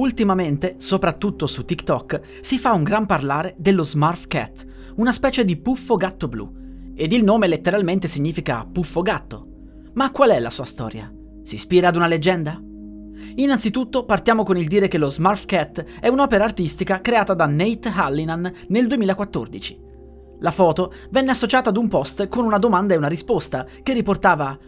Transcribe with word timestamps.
Ultimamente, 0.00 0.76
soprattutto 0.78 1.46
su 1.46 1.66
TikTok, 1.66 2.40
si 2.40 2.58
fa 2.58 2.72
un 2.72 2.82
gran 2.82 3.04
parlare 3.04 3.54
dello 3.58 3.84
Smurf 3.84 4.28
Cat, 4.28 4.64
una 4.96 5.12
specie 5.12 5.44
di 5.44 5.58
puffo 5.58 5.96
gatto 5.96 6.26
blu. 6.26 6.50
Ed 6.94 7.12
il 7.12 7.22
nome 7.22 7.46
letteralmente 7.46 8.08
significa 8.08 8.66
puffo 8.70 9.02
gatto. 9.02 9.46
Ma 9.92 10.10
qual 10.10 10.30
è 10.30 10.38
la 10.38 10.48
sua 10.48 10.64
storia? 10.64 11.12
Si 11.42 11.56
ispira 11.56 11.88
ad 11.88 11.96
una 11.96 12.06
leggenda? 12.06 12.58
Innanzitutto 13.34 14.06
partiamo 14.06 14.42
con 14.42 14.56
il 14.56 14.68
dire 14.68 14.88
che 14.88 14.96
lo 14.96 15.10
Smurf 15.10 15.44
Cat 15.44 15.84
è 16.00 16.08
un'opera 16.08 16.44
artistica 16.44 17.02
creata 17.02 17.34
da 17.34 17.44
Nate 17.44 17.90
Hallinan 17.94 18.50
nel 18.68 18.86
2014. 18.86 19.80
La 20.38 20.50
foto 20.50 20.94
venne 21.10 21.32
associata 21.32 21.68
ad 21.68 21.76
un 21.76 21.88
post 21.88 22.26
con 22.28 22.46
una 22.46 22.58
domanda 22.58 22.94
e 22.94 22.96
una 22.96 23.06
risposta 23.06 23.66
che 23.82 23.92
riportava 23.92 24.58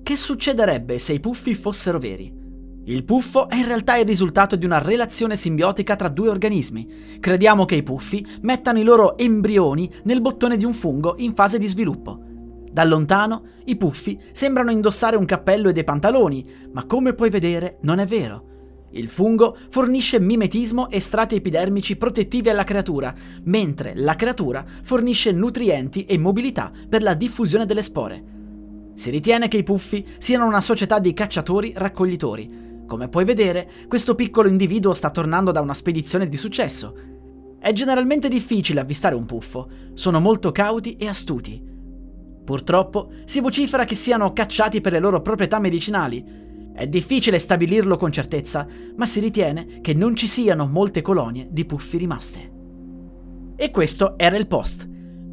Che 0.00 0.16
succederebbe 0.16 1.00
se 1.00 1.14
i 1.14 1.20
puffi 1.20 1.56
fossero 1.56 1.98
veri? 1.98 2.37
Il 2.88 3.04
puffo 3.04 3.50
è 3.50 3.56
in 3.56 3.66
realtà 3.66 3.98
il 3.98 4.06
risultato 4.06 4.56
di 4.56 4.64
una 4.64 4.78
relazione 4.78 5.36
simbiotica 5.36 5.94
tra 5.94 6.08
due 6.08 6.30
organismi. 6.30 7.18
Crediamo 7.20 7.66
che 7.66 7.74
i 7.74 7.82
puffi 7.82 8.26
mettano 8.40 8.78
i 8.78 8.82
loro 8.82 9.18
embrioni 9.18 9.92
nel 10.04 10.22
bottone 10.22 10.56
di 10.56 10.64
un 10.64 10.72
fungo 10.72 11.16
in 11.18 11.34
fase 11.34 11.58
di 11.58 11.66
sviluppo. 11.68 12.18
Da 12.72 12.84
lontano 12.84 13.42
i 13.66 13.76
puffi 13.76 14.18
sembrano 14.32 14.70
indossare 14.70 15.16
un 15.16 15.26
cappello 15.26 15.68
e 15.68 15.74
dei 15.74 15.84
pantaloni, 15.84 16.48
ma 16.72 16.86
come 16.86 17.12
puoi 17.12 17.28
vedere 17.28 17.76
non 17.82 17.98
è 17.98 18.06
vero. 18.06 18.86
Il 18.92 19.08
fungo 19.08 19.54
fornisce 19.68 20.18
mimetismo 20.18 20.88
e 20.88 21.00
strati 21.00 21.34
epidermici 21.34 21.96
protettivi 21.96 22.48
alla 22.48 22.64
creatura, 22.64 23.14
mentre 23.42 23.92
la 23.96 24.14
creatura 24.14 24.64
fornisce 24.82 25.30
nutrienti 25.30 26.06
e 26.06 26.16
mobilità 26.16 26.72
per 26.88 27.02
la 27.02 27.12
diffusione 27.12 27.66
delle 27.66 27.82
spore. 27.82 28.24
Si 28.94 29.10
ritiene 29.10 29.46
che 29.48 29.58
i 29.58 29.62
puffi 29.62 30.06
siano 30.16 30.46
una 30.46 30.62
società 30.62 30.98
di 30.98 31.12
cacciatori-raccoglitori. 31.12 32.67
Come 32.88 33.10
puoi 33.10 33.26
vedere, 33.26 33.70
questo 33.86 34.14
piccolo 34.14 34.48
individuo 34.48 34.94
sta 34.94 35.10
tornando 35.10 35.52
da 35.52 35.60
una 35.60 35.74
spedizione 35.74 36.26
di 36.26 36.38
successo. 36.38 36.96
È 37.60 37.70
generalmente 37.72 38.30
difficile 38.30 38.80
avvistare 38.80 39.14
un 39.14 39.26
puffo, 39.26 39.68
sono 39.92 40.20
molto 40.20 40.52
cauti 40.52 40.96
e 40.96 41.06
astuti. 41.06 41.62
Purtroppo 42.42 43.10
si 43.26 43.40
vocifera 43.40 43.84
che 43.84 43.94
siano 43.94 44.32
cacciati 44.32 44.80
per 44.80 44.92
le 44.92 45.00
loro 45.00 45.20
proprietà 45.20 45.58
medicinali. 45.58 46.24
È 46.72 46.86
difficile 46.86 47.38
stabilirlo 47.38 47.98
con 47.98 48.10
certezza, 48.10 48.66
ma 48.96 49.04
si 49.04 49.20
ritiene 49.20 49.82
che 49.82 49.92
non 49.92 50.16
ci 50.16 50.26
siano 50.26 50.64
molte 50.64 51.02
colonie 51.02 51.46
di 51.50 51.66
puffi 51.66 51.98
rimaste. 51.98 52.52
E 53.54 53.70
questo 53.70 54.16
era 54.16 54.38
il 54.38 54.46
post. 54.46 54.88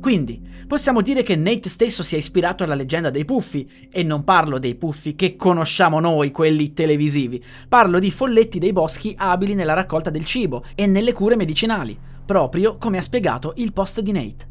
Quindi, 0.05 0.39
possiamo 0.67 1.01
dire 1.01 1.23
che 1.23 1.35
Nate 1.35 1.67
stesso 1.67 2.03
si 2.03 2.13
è 2.13 2.19
ispirato 2.19 2.63
alla 2.63 2.75
leggenda 2.75 3.09
dei 3.09 3.25
puffi, 3.25 3.89
e 3.89 4.03
non 4.03 4.23
parlo 4.23 4.59
dei 4.59 4.75
puffi 4.75 5.15
che 5.15 5.35
conosciamo 5.35 5.99
noi, 5.99 6.29
quelli 6.29 6.73
televisivi, 6.73 7.43
parlo 7.67 7.97
di 7.97 8.11
folletti 8.11 8.59
dei 8.59 8.71
boschi 8.71 9.15
abili 9.17 9.55
nella 9.55 9.73
raccolta 9.73 10.11
del 10.11 10.23
cibo 10.23 10.63
e 10.75 10.85
nelle 10.85 11.11
cure 11.11 11.35
medicinali, 11.35 11.97
proprio 12.23 12.77
come 12.77 12.99
ha 12.99 13.01
spiegato 13.01 13.53
il 13.55 13.73
post 13.73 14.01
di 14.01 14.11
Nate. 14.11 14.47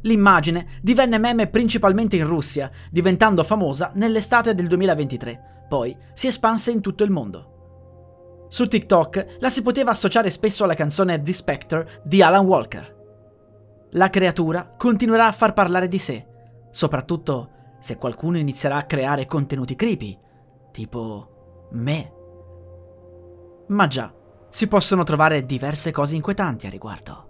L'immagine 0.00 0.66
divenne 0.82 1.18
meme 1.18 1.46
principalmente 1.46 2.16
in 2.16 2.26
Russia, 2.26 2.68
diventando 2.90 3.44
famosa 3.44 3.92
nell'estate 3.94 4.52
del 4.52 4.66
2023, 4.66 5.66
poi 5.68 5.96
si 6.12 6.26
espanse 6.26 6.72
in 6.72 6.80
tutto 6.80 7.04
il 7.04 7.10
mondo. 7.12 8.46
Su 8.48 8.66
TikTok 8.66 9.36
la 9.38 9.48
si 9.48 9.62
poteva 9.62 9.92
associare 9.92 10.28
spesso 10.28 10.64
alla 10.64 10.74
canzone 10.74 11.22
The 11.22 11.32
Spectre 11.32 11.88
di 12.02 12.20
Alan 12.20 12.46
Walker. 12.46 13.00
La 13.94 14.08
creatura 14.08 14.70
continuerà 14.76 15.26
a 15.26 15.32
far 15.32 15.52
parlare 15.52 15.86
di 15.86 15.98
sé, 15.98 16.26
soprattutto 16.70 17.50
se 17.78 17.98
qualcuno 17.98 18.38
inizierà 18.38 18.76
a 18.76 18.84
creare 18.84 19.26
contenuti 19.26 19.74
creepy, 19.74 20.18
tipo 20.70 21.68
me. 21.72 22.12
Ma 23.68 23.86
già, 23.86 24.14
si 24.48 24.66
possono 24.66 25.02
trovare 25.02 25.44
diverse 25.44 25.90
cose 25.90 26.14
inquietanti 26.14 26.66
a 26.66 26.70
riguardo. 26.70 27.28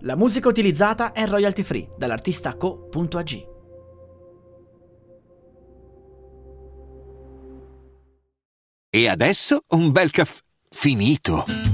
La 0.00 0.16
musica 0.16 0.48
utilizzata 0.48 1.12
è 1.12 1.26
royalty 1.26 1.62
free 1.62 1.94
dall'artista 1.96 2.56
co.ag. 2.56 3.52
E 8.90 9.08
adesso 9.08 9.62
un 9.68 9.90
bel 9.92 10.10
caffè 10.10 10.40
finito. 10.68 11.73